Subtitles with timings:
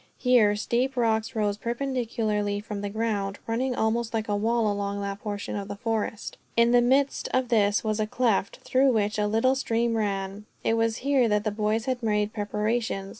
[0.17, 5.19] Here steep rocks rose perpendicularly from the ground, running almost like a wall along that
[5.21, 6.39] portion of the forest.
[6.57, 10.47] In the midst of this was a cleft, through which a little stream ran.
[10.63, 13.09] It was here that the boys had made preparations.